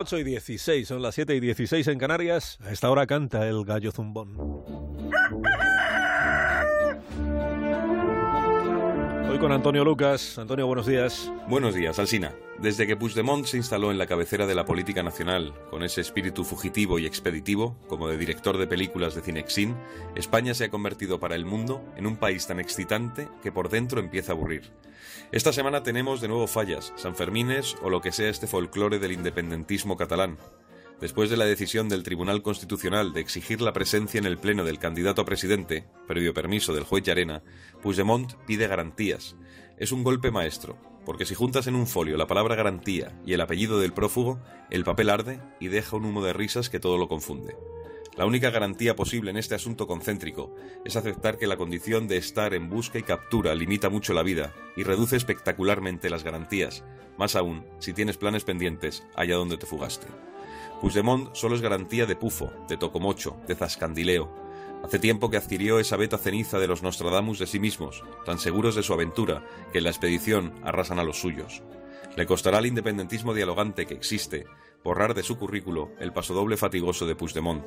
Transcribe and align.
8 0.00 0.18
y 0.18 0.22
16, 0.22 0.86
son 0.86 1.02
las 1.02 1.16
7 1.16 1.34
y 1.34 1.40
16 1.40 1.88
en 1.88 1.98
Canarias. 1.98 2.58
A 2.60 2.70
esta 2.70 2.88
hora 2.88 3.04
canta 3.08 3.48
el 3.48 3.64
gallo 3.64 3.90
zumbón. 3.90 4.36
Hoy 9.30 9.38
con 9.38 9.52
Antonio 9.52 9.84
Lucas. 9.84 10.38
Antonio, 10.38 10.66
buenos 10.66 10.86
días. 10.86 11.30
Buenos 11.48 11.74
días, 11.74 11.98
Alsina. 11.98 12.32
Desde 12.58 12.86
que 12.86 12.96
Puigdemont 12.96 13.44
se 13.44 13.58
instaló 13.58 13.90
en 13.90 13.98
la 13.98 14.06
cabecera 14.06 14.46
de 14.46 14.54
la 14.54 14.64
política 14.64 15.02
nacional, 15.02 15.52
con 15.70 15.82
ese 15.82 16.00
espíritu 16.00 16.44
fugitivo 16.44 16.98
y 16.98 17.04
expeditivo, 17.04 17.76
como 17.88 18.08
de 18.08 18.16
director 18.16 18.56
de 18.56 18.66
películas 18.66 19.14
de 19.14 19.20
Cinexin, 19.20 19.76
España 20.16 20.54
se 20.54 20.64
ha 20.64 20.70
convertido 20.70 21.20
para 21.20 21.34
el 21.34 21.44
mundo 21.44 21.84
en 21.96 22.06
un 22.06 22.16
país 22.16 22.46
tan 22.46 22.58
excitante 22.58 23.28
que 23.42 23.52
por 23.52 23.68
dentro 23.68 24.00
empieza 24.00 24.32
a 24.32 24.34
aburrir. 24.34 24.72
Esta 25.30 25.52
semana 25.52 25.82
tenemos 25.82 26.22
de 26.22 26.28
nuevo 26.28 26.46
fallas, 26.46 26.94
Sanfermines 26.96 27.76
o 27.82 27.90
lo 27.90 28.00
que 28.00 28.12
sea 28.12 28.30
este 28.30 28.46
folclore 28.46 28.98
del 28.98 29.12
independentismo 29.12 29.98
catalán. 29.98 30.38
Después 31.00 31.30
de 31.30 31.36
la 31.36 31.44
decisión 31.44 31.88
del 31.88 32.02
Tribunal 32.02 32.42
Constitucional 32.42 33.12
de 33.12 33.20
exigir 33.20 33.60
la 33.60 33.72
presencia 33.72 34.18
en 34.18 34.26
el 34.26 34.36
Pleno 34.36 34.64
del 34.64 34.80
candidato 34.80 35.22
a 35.22 35.24
presidente, 35.24 35.86
previo 36.08 36.34
permiso 36.34 36.74
del 36.74 36.82
juez 36.82 37.04
Llarena, 37.04 37.44
Puigdemont 37.80 38.32
pide 38.46 38.66
garantías. 38.66 39.36
Es 39.76 39.92
un 39.92 40.02
golpe 40.02 40.32
maestro, 40.32 40.76
porque 41.04 41.24
si 41.24 41.36
juntas 41.36 41.68
en 41.68 41.76
un 41.76 41.86
folio 41.86 42.16
la 42.16 42.26
palabra 42.26 42.56
garantía 42.56 43.16
y 43.24 43.32
el 43.32 43.40
apellido 43.40 43.78
del 43.78 43.92
prófugo, 43.92 44.40
el 44.70 44.82
papel 44.82 45.10
arde 45.10 45.40
y 45.60 45.68
deja 45.68 45.96
un 45.96 46.04
humo 46.04 46.24
de 46.24 46.32
risas 46.32 46.68
que 46.68 46.80
todo 46.80 46.98
lo 46.98 47.08
confunde. 47.08 47.54
La 48.16 48.26
única 48.26 48.50
garantía 48.50 48.96
posible 48.96 49.30
en 49.30 49.36
este 49.36 49.54
asunto 49.54 49.86
concéntrico 49.86 50.52
es 50.84 50.96
aceptar 50.96 51.38
que 51.38 51.46
la 51.46 51.56
condición 51.56 52.08
de 52.08 52.16
estar 52.16 52.54
en 52.54 52.68
busca 52.68 52.98
y 52.98 53.04
captura 53.04 53.54
limita 53.54 53.88
mucho 53.88 54.14
la 54.14 54.24
vida 54.24 54.52
y 54.76 54.82
reduce 54.82 55.14
espectacularmente 55.14 56.10
las 56.10 56.24
garantías, 56.24 56.82
más 57.16 57.36
aún 57.36 57.64
si 57.78 57.92
tienes 57.92 58.16
planes 58.16 58.42
pendientes 58.42 59.04
allá 59.14 59.36
donde 59.36 59.58
te 59.58 59.66
fugaste. 59.66 60.08
Puigdemont 60.80 61.34
solo 61.34 61.56
es 61.56 61.60
garantía 61.60 62.06
de 62.06 62.14
pufo, 62.14 62.52
de 62.68 62.76
tocomocho, 62.76 63.36
de 63.48 63.56
zascandileo. 63.56 64.32
Hace 64.84 65.00
tiempo 65.00 65.28
que 65.28 65.36
adquirió 65.36 65.80
esa 65.80 65.96
beta 65.96 66.18
ceniza 66.18 66.58
de 66.60 66.68
los 66.68 66.82
Nostradamus 66.82 67.40
de 67.40 67.48
sí 67.48 67.58
mismos, 67.58 68.04
tan 68.24 68.38
seguros 68.38 68.76
de 68.76 68.84
su 68.84 68.92
aventura 68.92 69.44
que 69.72 69.78
en 69.78 69.84
la 69.84 69.90
expedición 69.90 70.54
arrasan 70.62 71.00
a 71.00 71.04
los 71.04 71.20
suyos. 71.20 71.62
Le 72.16 72.26
costará 72.26 72.58
al 72.58 72.66
independentismo 72.66 73.34
dialogante 73.34 73.86
que 73.86 73.94
existe 73.94 74.46
borrar 74.84 75.14
de 75.14 75.24
su 75.24 75.36
currículo 75.36 75.90
el 75.98 76.12
pasodoble 76.12 76.56
fatigoso 76.56 77.06
de 77.06 77.16
Puigdemont. 77.16 77.66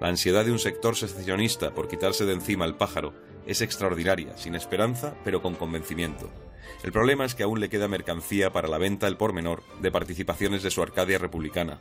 La 0.00 0.08
ansiedad 0.08 0.44
de 0.44 0.52
un 0.52 0.58
sector 0.60 0.94
secesionista 0.94 1.74
por 1.74 1.88
quitarse 1.88 2.24
de 2.24 2.34
encima 2.34 2.64
el 2.64 2.76
pájaro 2.76 3.14
es 3.46 3.60
extraordinaria, 3.62 4.36
sin 4.36 4.54
esperanza, 4.54 5.14
pero 5.24 5.42
con 5.42 5.54
convencimiento. 5.54 6.30
El 6.82 6.92
problema 6.92 7.24
es 7.24 7.34
que 7.34 7.42
aún 7.42 7.60
le 7.60 7.68
queda 7.68 7.88
mercancía 7.88 8.52
para 8.52 8.68
la 8.68 8.78
venta 8.78 9.06
al 9.06 9.16
por 9.16 9.32
menor 9.32 9.62
de 9.80 9.90
participaciones 9.90 10.62
de 10.62 10.70
su 10.70 10.82
Arcadia 10.82 11.18
republicana. 11.18 11.80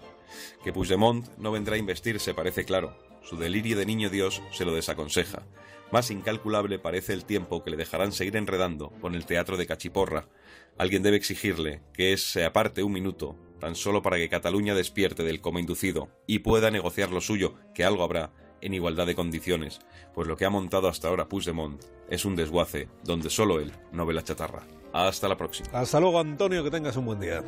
Que 0.63 0.71
Puigdemont 0.71 1.27
no 1.37 1.51
vendrá 1.51 1.75
a 1.75 1.79
investirse 1.79 2.33
parece 2.33 2.65
claro. 2.65 2.97
Su 3.23 3.37
delirio 3.37 3.77
de 3.77 3.85
niño 3.85 4.09
Dios 4.09 4.41
se 4.51 4.65
lo 4.65 4.73
desaconseja. 4.73 5.43
Más 5.91 6.09
incalculable 6.09 6.79
parece 6.79 7.13
el 7.13 7.25
tiempo 7.25 7.63
que 7.63 7.71
le 7.71 7.77
dejarán 7.77 8.13
seguir 8.13 8.35
enredando 8.35 8.89
con 9.01 9.13
el 9.13 9.25
teatro 9.25 9.57
de 9.57 9.67
Cachiporra. 9.67 10.27
Alguien 10.77 11.03
debe 11.03 11.17
exigirle 11.17 11.81
que 11.93 12.17
se 12.17 12.45
aparte 12.45 12.81
un 12.81 12.93
minuto, 12.93 13.37
tan 13.59 13.75
solo 13.75 14.01
para 14.01 14.17
que 14.17 14.29
Cataluña 14.29 14.73
despierte 14.73 15.23
del 15.23 15.39
coma 15.39 15.59
inducido 15.59 16.09
y 16.25 16.39
pueda 16.39 16.71
negociar 16.71 17.11
lo 17.11 17.21
suyo, 17.21 17.55
que 17.75 17.85
algo 17.85 18.03
habrá, 18.03 18.31
en 18.65 18.73
igualdad 18.73 19.05
de 19.05 19.15
condiciones, 19.15 19.79
pues 20.13 20.27
lo 20.27 20.37
que 20.37 20.45
ha 20.45 20.49
montado 20.49 20.87
hasta 20.87 21.09
ahora 21.09 21.27
Puigdemont 21.27 21.83
es 22.09 22.25
un 22.25 22.35
desguace 22.35 22.87
donde 23.03 23.29
solo 23.29 23.59
él 23.59 23.73
no 23.91 24.05
ve 24.05 24.13
la 24.13 24.23
chatarra. 24.23 24.63
Hasta 24.93 25.27
la 25.27 25.35
próxima. 25.35 25.67
Hasta 25.73 25.99
luego, 25.99 26.19
Antonio, 26.19 26.63
que 26.63 26.69
tengas 26.71 26.95
un 26.97 27.05
buen 27.05 27.19
día. 27.19 27.43